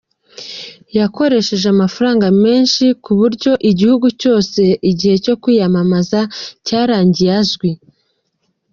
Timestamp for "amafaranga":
1.75-2.27